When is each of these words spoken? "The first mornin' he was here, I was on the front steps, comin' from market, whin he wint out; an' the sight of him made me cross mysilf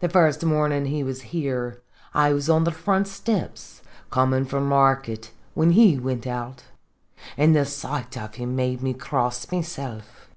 "The 0.00 0.10
first 0.10 0.44
mornin' 0.44 0.84
he 0.84 1.02
was 1.02 1.22
here, 1.32 1.80
I 2.12 2.34
was 2.34 2.50
on 2.50 2.64
the 2.64 2.70
front 2.70 3.08
steps, 3.08 3.80
comin' 4.10 4.44
from 4.44 4.66
market, 4.66 5.30
whin 5.54 5.70
he 5.70 5.96
wint 5.98 6.26
out; 6.26 6.64
an' 7.38 7.54
the 7.54 7.64
sight 7.64 8.18
of 8.18 8.34
him 8.34 8.54
made 8.54 8.82
me 8.82 8.92
cross 8.92 9.46
mysilf 9.50 10.28